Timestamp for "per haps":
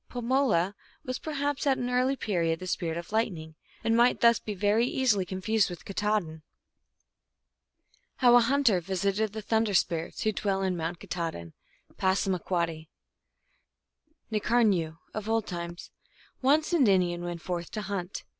1.19-1.67